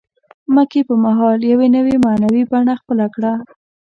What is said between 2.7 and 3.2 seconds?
خپله